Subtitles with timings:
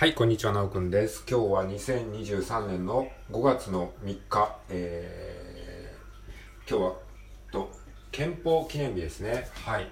[0.00, 1.24] はい、こんにちは、なおくんです。
[1.28, 6.96] 今日は2023年の5月の3日、えー、今日は、
[7.52, 7.70] と、
[8.10, 9.46] 憲法記念日ですね。
[9.56, 9.86] はい。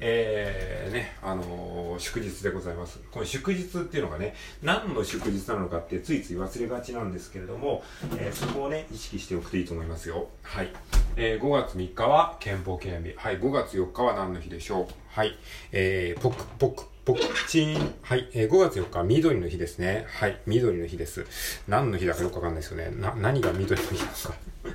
[0.00, 2.98] えー、ね、あのー、祝日でございます。
[3.12, 7.84] この祝日っていうのがね、何の祝日なのかってついつい忘れがちなんですけれども、
[8.16, 10.26] えー、そこをね、意識しておくといいと思いますよ。
[10.42, 10.72] はい。
[11.16, 13.14] えー、5月3日は憲法記念日。
[13.16, 14.86] はい、5月4日は何の日でしょう？
[15.08, 15.36] はい。
[15.70, 17.94] えー、ポクポクポクチン。
[18.02, 18.30] はい。
[18.32, 20.06] えー、5月4日、緑の日ですね。
[20.08, 20.40] はい。
[20.46, 21.26] 緑の日です。
[21.68, 22.90] 何の日だかよくわかんないですよね。
[22.98, 24.34] な、何が緑の日なのか？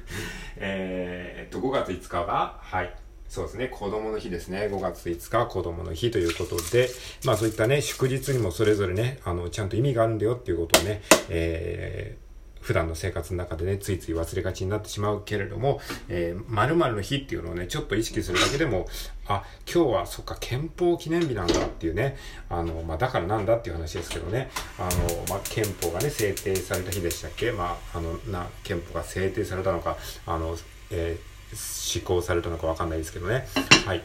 [0.58, 2.96] えっと、5月5日は、はい。
[3.28, 4.70] そうですね、子供の日ですね。
[4.72, 6.90] 5月5日は子供の日ということで、
[7.26, 12.27] まあそういったね、祝日にもそれぞれね、あの、ちゃんと意味があるんだよっていうことをね、えー、
[12.68, 18.88] 普段の生活の中でね、ついつい忘れがちになってしまうけれども、えー、〇〇の日っていうのをね、ちょっと意識するだけでも、
[19.26, 22.18] あ、今日は、そっか、憲法記念日なんだっていうね、
[22.50, 24.90] あの、まあ、だからなんだっていう話ですけどね、あの、
[25.30, 27.54] まあ、憲法がね、制定された日でしたっけ？
[27.54, 30.58] まあ、あの、な、憲法が制定されたのか、あの、
[30.92, 33.48] えー施行されたのかわかんないですけどね。
[33.86, 34.04] はい。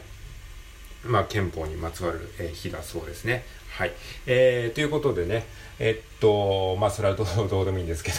[1.03, 3.43] まあ、憲法にまつわる、え、日だそうですね。
[3.71, 3.91] はい。
[4.25, 5.45] えー、ということでね、
[5.77, 8.17] えっと、まあ、それはどうどうでもいいんですけど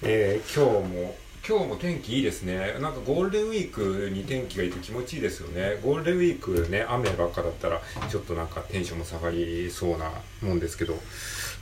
[0.00, 2.76] えー、今日も、今日も天気いいですね。
[2.80, 5.80] なんかゴールデンウィークに天気がいいと気持ちいいですよね。
[5.82, 10.94] ゴールデンウィークね、雨ばっかだったら、ちょっとなんかテンションも下がりそうなもんですけど、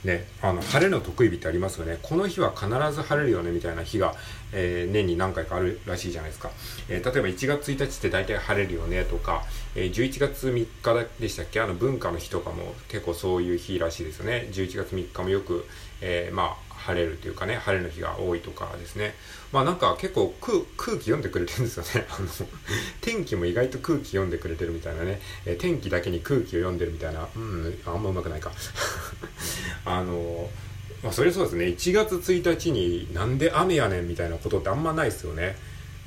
[0.03, 1.97] ね、あの、晴れの得意日ってありますよね。
[2.03, 4.13] この日は必ず晴れるよね、みたいな日が、
[4.53, 6.51] えー、年に何回かあるらしいじゃないですか。
[6.89, 11.59] えー、例えば1月1日って大体晴れるよね、とか、え、11月3日でしたっけ？
[11.59, 14.47] あの文化の日とかも結構そういう日らしいですよね。
[14.51, 15.65] 11月3日もよく、
[16.01, 19.13] えまあ、晴れるというかね、晴れの日が多いとかですね。
[19.51, 22.07] まあなんか結構空気読んでくれてるんですよね。
[22.09, 22.27] あの、
[23.01, 25.21] 天気も意外と空気読んでくれてるみたいなね。
[25.45, 27.27] え、天気だけに空気を読んでるみたいな。
[27.35, 28.53] うん、あんまうまくないか。
[29.83, 30.49] あの、
[31.03, 31.65] まあそれそうですね。
[31.65, 35.57] 1月1日になんで雨やねんみたいなことってあんまないですよね。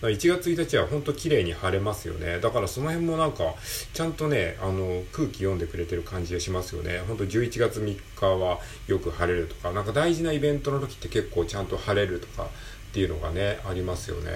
[0.02, 2.40] 1月1日は本当綺麗に晴れますよね。
[2.40, 3.54] だからその辺もなんか、
[3.92, 7.02] ちゃんとね、あの、空気読んでくれてる感じがしますよね。
[7.06, 12.48] 本当11月3日はよく晴れるとか、なんか大事なイベントの時って結構ちゃんと晴れるとかっ
[12.92, 14.30] ていうのがね、ありますよね。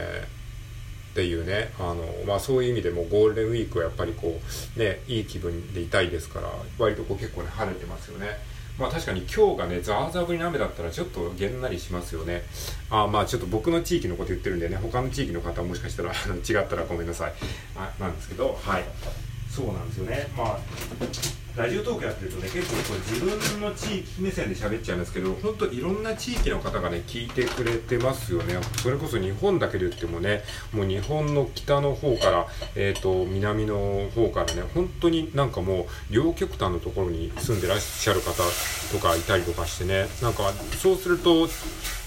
[1.12, 4.40] っていうね、あの、まあそういう意味でもゴールデンウィークはやっぱりこ
[4.76, 8.26] う、ね、いい気分でいたいですから、割とこう結構ね、晴れてますよね。
[8.78, 12.42] まあ確かに今日がね、ザーザー降りの雨だったらちょっとげんなりしますよね。
[12.90, 17.32] あまあちょっと僕の地域のこと言ってるんでね、他の地域の方はもしかしたら違ったらごめんなさい。
[17.76, 18.84] あなんですけど、はい。
[19.54, 20.26] そうなんですよね。
[20.36, 20.58] まあ
[21.56, 38.32] ラジオトークやってるとね結構こう自分の地域目線で喋っちゃいますけど本当いろんな地域の方がね聞いてくれてますよねそれこそ日本だけで言ってもねもう日本の北の方から、えーと、南の方からね本当になんかもう両極端のところに住んでらっしゃる方
[38.92, 41.46] とかいたりとかしてねなんかそうすると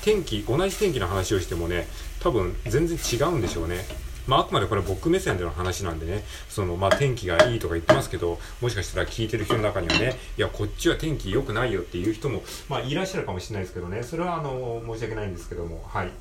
[0.03, 1.87] 天気同じ天気の話をしてもね
[2.19, 3.85] 多分全然違うんでしょうね
[4.27, 16.11] まあ、あくまでこれ僕目線での話なんでね、その、まあ、天気がいいとか言ってますけど、もしかしたら聞いてる人の中にはね、いや、こっちは天気良くないよっていう人も、まあ、いらっしゃるかもしれないですけどね、それは、あの、申し訳ないんですけども、はい。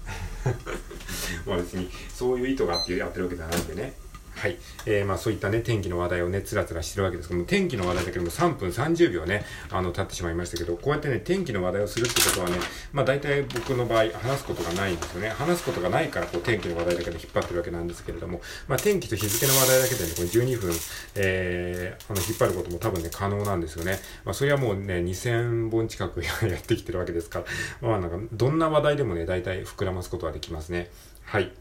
[1.47, 3.95] まあ別に、そういう意図があってやってるわけじゃないんでね。
[4.37, 4.59] はい。
[4.85, 12.59] えー、まあそういったね、天気の話題をね、つらつらしてるわけですけども、天気の話題だけでも3分30秒ね、あの、経ってしまいましたけど、こうやってね、天気の話題をするってことはね、
[12.93, 15.31] まあ大体僕の場合、話すことがないんですよね。
[15.31, 20.75] 話すことがないから、こう、天気の話題だけで引っ張ってるわけなんですけれども、まあ天気と日付の話題だけでね、これ12分、
[21.15, 23.99] えー、あの、引っ張ることも多分ね、可能なんですよね。
[24.27, 27.39] まあそれはもうね、2000本近く やってきてるわけですか
[27.81, 30.91] ら、まあなんか、どんな話題でもね、大体膨らますことはできますね。
[31.25, 31.53] はい。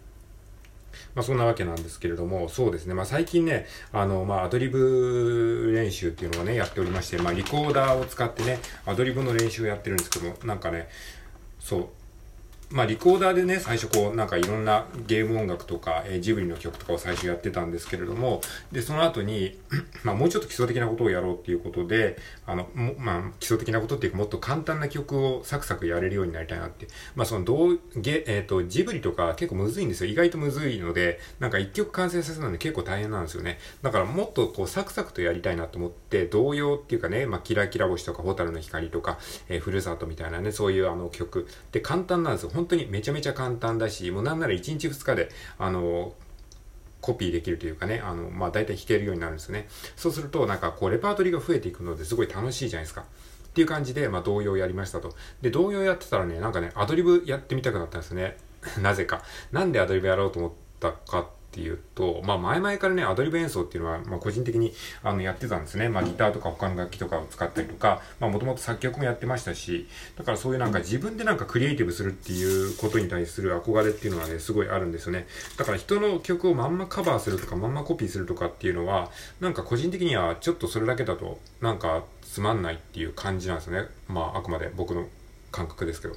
[1.15, 2.93] まあそんなわけなんですけれども、そうですね。
[2.93, 10.89] まあ最近ね、あの、まあアドリブ練習っていうのをね、やっておりまして、まあリコーダーを使ってね、アドリブの練習をやってるんですけども、なんかね、
[11.59, 11.87] そう、
[12.69, 19.59] まあ、リコーダーでね、最初こう、なんかいろんなゲーム音楽とか、えー、ジブリの曲とかを最初やってたんですけれども、で、その後に、
[20.03, 22.67] まあ、もうちょっと基礎的なことをやろうっていうことで、あの、
[22.97, 26.87] まあ、基礎的なことっていうか、もっと簡単な曲をサクサクやれるようになりたいなって。
[27.15, 30.11] まあ、その、どう、ゲ、えっ、ー、と、ジブリとか結構むずいんですよ。
[30.11, 33.59] 意外とむずいので、なんか一曲完成させるので結構大変なんですよね。
[33.81, 39.19] だからもっとこう、サクサクとやりたいなと思って、童謡っていうかね、まあ、キラキラ星とか、ホタルの光とか、
[39.49, 41.47] えー、ふるさとみたいなね、そういうあの曲。
[41.71, 42.49] で、簡単なんですよ。
[42.55, 45.29] 本当にめちゃめちゃ簡単だし、もうなんなら1日2日で、
[45.59, 46.13] あの、
[47.01, 49.67] コピーできるというかね、あの、まあ、大体弾けるようになるんですよね。
[49.95, 53.01] そうすると、なんかこう、レパートリーが増えていくのですごい楽しいじゃないですか。
[53.01, 55.13] っていう感じで、まあ、童謡やりましたと。
[55.41, 58.37] で、童謡やってたらね、なんかね、アドリブやってみたくなったんですね。
[58.81, 59.23] なぜか。
[59.51, 64.73] なんでアドリブやろうと思ったかっっていうと、まあ前々からね、アドリブ演奏っていうのは、まあ個人的に
[65.03, 65.87] あのやってたんですね。
[65.87, 69.87] まあギターとか他の楽器とかを使ったりとか、まあもともと作曲もやってましたし、
[70.17, 75.27] だからそういうなんか自分でなんかクリエイティブするっていうことに対する憧れっていうのはね、すごいあるんですよね。
[75.57, 79.09] だから人の曲をまんまカバーするとか、まんまコピーするとかっていうのは、
[79.39, 83.87] なんか個人的にはちょっとそれだけだと、なんかつまんないっていう感じなんですよね。
[84.09, 85.07] まああくまで僕の
[85.53, 86.15] 感覚ですけど。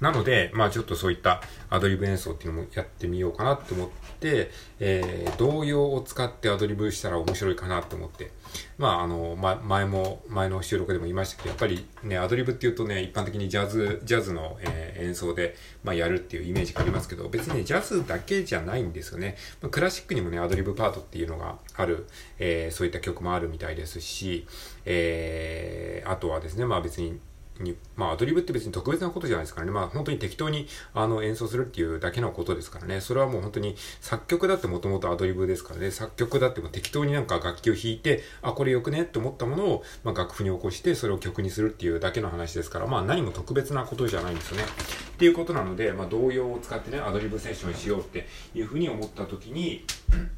[0.00, 3.88] なので、まあちょっとそういったアドリブ演奏っていうのもやってみようかなと思っ
[4.18, 8.30] て、えー、動揺を使ってアドリブしたら面白いかなと思って、
[8.78, 15.54] まああの、ま、前も、前の収録でも言いましたけど、やっぱりね、アドリブっていうとね、一般的にジャズ、ジャズの、えー、演奏で、
[15.84, 19.36] まあやるっていうイメージがありますけど、別にね、ジャズだけじゃないんですよね。
[19.60, 22.06] まあ、クラシックにもね、アドリブパートっていうのがある、
[22.38, 24.46] えー、そういった曲もあるみたいですし、
[24.86, 27.20] えー、あとはですね、まあ別に
[27.62, 29.72] に、まあアドリブって別に特別なことじゃないですからね。
[29.72, 33.00] まあ本当に適当にあの演奏するっていうだけのことですからね。
[33.00, 35.90] それはもう本当に作曲だってもともとアドリブですからね。
[35.90, 39.02] 作曲だっても適当になんか楽器を弾いて、あ、これよくね？
[39.02, 44.64] って思ったものを、まあ、楽譜に起こしてそれを曲にするっていうだけの話ですから、まあ何も特別なことじゃないんですよね。
[44.64, 50.30] っていうことなので、まあ同を使ってね、アドリブセッションしようっていうふうに思った時に、うん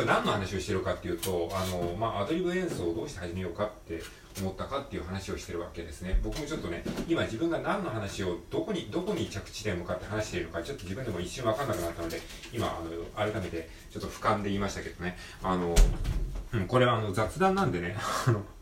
[0.00, 4.00] これ何の話をしてるかっていうとあの、まあ、アドリブ演奏をどうして始めようかって
[4.40, 6.18] 思ったかっていう話をしてるわけですね。
[6.24, 12.18] 僕もちょっとね今自分が何の話をどこにどこに着地点向かって話しているかちょっと自分でも一瞬分かんなくなったので
[12.50, 15.18] 今あの改めてちょっと俯瞰で言いましたけどね。
[15.42, 15.74] あの、
[16.54, 17.94] うん、これはあの雑談なんでね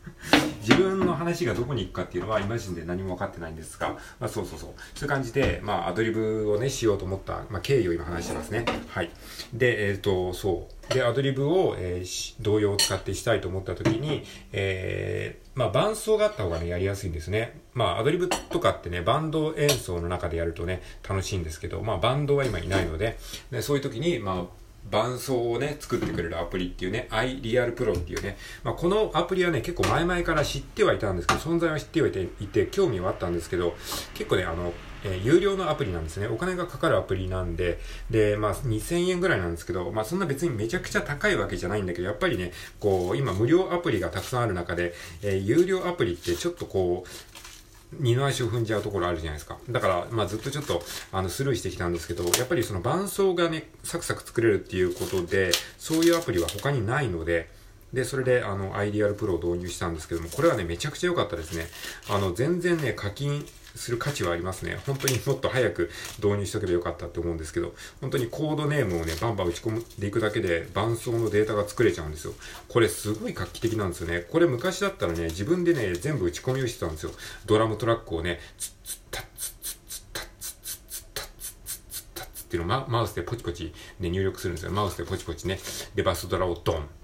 [0.61, 4.69] 自分の話がどこに行くかっていうのは、イマジンで何も分かってないんですが、まあ、そうそうそう。
[4.93, 8.65] そういう感じで、まあ、アドリブをね、しようと思った、まあ、経緯を今話してますね。
[8.89, 9.09] はい。
[9.53, 10.93] で、えっ、ー、と、そう。
[10.93, 17.59] で、アドリブを、えー、同様を使ってしたいと思った時に、えー、まあ、伴奏があった方がね、やりやすいんですね。
[17.73, 23.17] まあ、アドリブとかってね、バンド演奏の中でやるとね、楽しいんですけど、まあ、バンドは今いないので、
[23.51, 24.59] でそういう時に、まあ、
[24.89, 33.75] 伴奏をね、作ってくれるアプリっていうね、iReal Pro っていうね、まあ、このアプリはね、結構前々から知ってはいたんですけど、存在は知ってはいて、いて興味はあったんですけど、
[34.13, 36.27] 結構ね、あの、えー、有料のアプリなんですね。
[36.27, 47.48] お金がかかるアプリなんで、で、まあ、2000円ぐらいなんですけど、まあ、そんな別にめちゃくちゃ高いわけじゃないんだけど、やっぱりね、こう、今無料アプリがたくさんある中で、えー、有料アプリってちょっとこう、
[47.93, 49.57] 二の足を踏んじゃうところあるじゃないですか。
[49.69, 50.81] だから、まあ、ずっとちょっと、
[51.11, 57.49] あの、スルーしてきたんですけど、やっぱりその伴奏がね、サクサク作れるっていうことで、そういうアプリは他にないので、
[57.93, 61.67] で、それで、あの、アイディアルプロを導入したんですけども、これはね、めちゃくちゃ良かったですね。
[62.09, 63.45] あの、全然ね、課金
[63.75, 64.79] する価値はありますね。
[64.85, 72.33] 本当に もっと早く導入しとけばよかったって思うんですけど、本当にコードネームをね、バンバン打ち込んでいくだけで、伴奏のデータが作れちゃうんですよ。
[72.67, 74.25] これすごい画期的なんですよね。
[74.29, 77.11] これ昔だったらね、自分でね、全部打ち込みをしてたんですよ。
[77.45, 84.71] ドラムトラックをね、ツッツッタッツッツッツッタッツッツッツッタッツッツッツッタッツッっていうのをマウスでポチポチ、ね、入力するんですよ。
[84.71, 85.59] マウスでポチポチね。
[85.95, 86.98] で、バスドラをドン。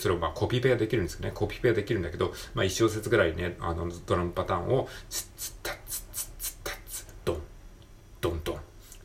[0.00, 1.32] それをまあコピペができるんですよね。
[1.34, 4.88] コピペができるんだけど、まあ一小節ぐらいね、あのドラムパターンを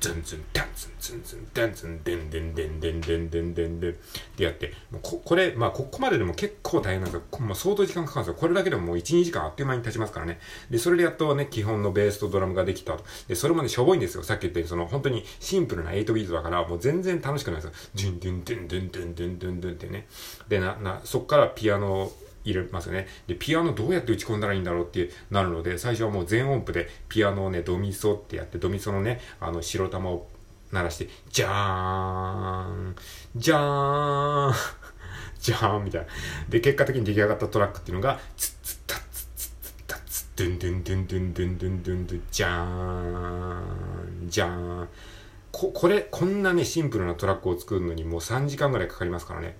[0.00, 3.94] ズンズン、ダンズン、ズンズン、ダンズン、デンデンデンデンデンデンデンデンっ
[4.36, 7.40] てやって、もうここれ、まあ、ここまででも結構大変なんですよ。
[7.40, 8.40] もう相当時間かかるんですよ。
[8.40, 10.38] これだけでももう1、2時間あっという間に経ちますからね。
[10.70, 13.04] で、それでやっとね、基本のベースとドラムができたと。
[13.26, 14.22] で、それもね、しょぼいんですよ。
[14.22, 17.72] さっき言ったように、その、本当にシンプルな8ビートだから、もう全然楽しくないですよ。
[17.94, 20.06] ドゥンドゥンドゥンドゥンドゥンドゥンドゥンドゥンってね。
[20.48, 23.06] で、な、な、そっからピアノを入れますよね。
[23.26, 30.28] で、ピアノどうやって打ち込んだらいいんだろうってなるので、最初はもう全音符でピアノをね、ドミソってやって、ドミソのね、あの、白玉を
[30.72, 32.96] 鳴らして、じゃーん、
[33.36, 34.54] じゃーん、
[35.40, 36.06] じゃーんみたいな。
[36.48, 44.88] で、結果的に出来上がったトラックっていうのが、ツッツッタッツッツッツッタッツッドゥンドゥンドゥンドゥンドゥンドゥンドゥンドゥンじゃーん、じゃーん。
[45.52, 49.56] こ、これ、こんなね、シンプルなトラックを作るのにもう3時間ぐらいかかりますからね。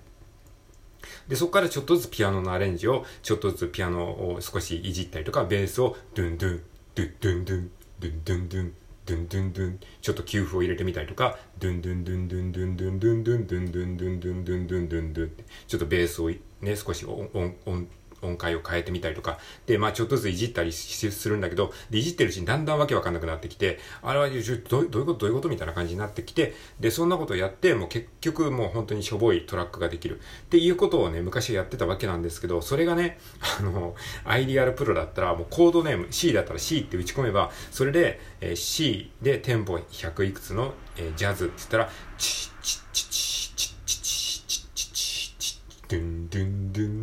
[1.27, 6.61] で、そこからちょっとずつピアノのアレンジを、ちょっとずつピアノを少しいじったりとか、ベースを、ドゥンドゥン、
[6.95, 8.73] ドゥンドゥンドゥン、ドゥンドゥンドゥン、
[9.05, 17.87] ドゥンドゥンドゥン、ちょっと休符を入れてみたりとか、ドゥンドゥンドゥンドゥンドゥンドゥンドゥンドゥンドゥンドゥンドゥンドゥンドゥンドゥンドゥンドゥンって、ちょっとベースをね、少し音、音、音
[18.21, 30.19] 音階を変えてみたりとか、で、まあちょっとずついじったりするんだけど、で、いじってるうちにだんだんわけわかんなくなってきて、あれはどういうことどういうことどういうことみたいな感じになってきて、で、そんなことをやって、もう結局もう本当にしょぼいトラックができる。
[30.19, 33.19] っていうことをね、昔やってたわけなんですけど、それがね、
[33.59, 46.98] あの、アイディアルプロだったら、もうコードネーム C だったら C って打ち込めば、それで、えー、C でテンポ100いくつの、えー、ジャズって言ったら、チッチッチッチッチッチッチッチッチッチッドゥンドゥンドゥンドゥン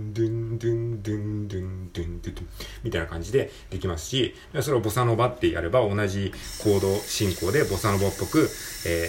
[2.87, 8.49] みたいな感じでできますし、それをボサノバってやれば同じコード進行でボサノバっぽく、
[8.87, 9.09] え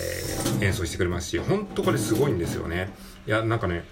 [0.60, 2.90] ー、演奏してくれますし、ほんとこれすごいんですよね。
[3.28, 3.84] いや、なんかね、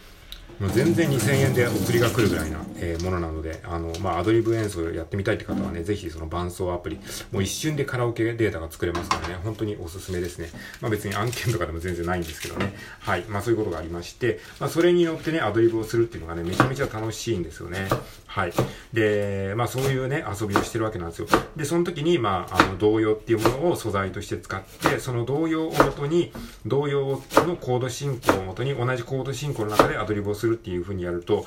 [0.59, 6.99] もう全然2000円で送りが来るぐらいな、えー、ものなので、あの、まあ、アドリブ演奏やってみたいって方はね、ぜひその伴奏アプリ、
[7.31, 10.49] もう一瞬でカラオケデータが作れますからね、本当におすすめですね。
[10.81, 12.73] まあ、別に案件とかでも全然ないんですけどね。
[12.99, 13.23] はい。
[13.23, 17.89] まあ、そういうことがありまして、まあ、それによってね、アドリブをするっていうのがね、めちゃめちゃ楽しいんですよね。
[18.35, 18.53] はい。
[18.91, 21.27] で、まあ、そういうね、遊びをしてるわけなんですよ。
[21.55, 26.33] で、その時に、まあ、あの、童謡っていうものを素材として使って、その童謡をもとに、
[26.65, 31.45] 童謡のコード進行をもとに、同じコード進行の中でアドリブをするっていう風にやると、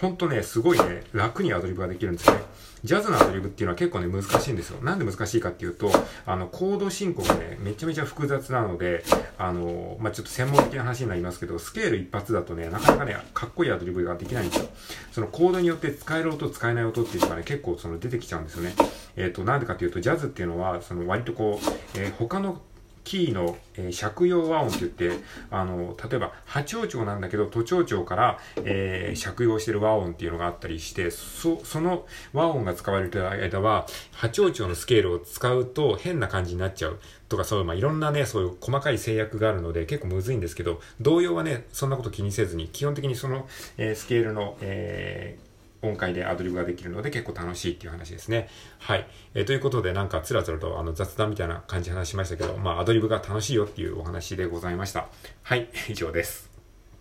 [0.00, 2.38] ほんとね、すごいね、楽にアドリブができるんですね。
[2.84, 4.82] ジャズのアドリブっていうのは結構ね、難しいんですよ。
[4.82, 5.92] なんで難しいかっていうと、
[6.24, 9.04] あの、コード進行がね、めちゃめちゃ複雑なので、
[9.36, 14.68] あの、まあ、ちょっと専門的な話になりますけど、スケール一発だとね、なかなかね、かっこいいアドリブができないんですよ。
[15.12, 18.74] そのコードによって使える音、使えない音っていうのがね、結構その出てきちゃうんですよね。
[19.16, 22.60] えっ、ー、と、なんでかっていうと、ジャズっていうのは、その割とこう、えー、他の
[23.04, 45.49] キーの、えー、借用和音って言って、あの、例えば、八王朝なんだけど、都庁長から、えー、借用してる和音っていうのがあったりして、そ、その和音が使われてる間は、八王朝のスケールを使うと変な感じになっちゃうとか、そういう、まあ、いろんなね、そういう細かい制約があるので、結構むずいんですけど、同様はね、そんなこと気にせずに、基本的にその、えー、スケールの、えー、
[45.82, 48.48] 音階でアドリブができるので結構楽しいっていう話ですね。
[48.78, 49.06] はい。
[49.34, 55.08] えー、ということでなんかつらつらとあの雑談みたいな感じで話しましたけど、まあアドリブが楽しいよっていうお話でございました。
[55.42, 56.49] はい、以上です。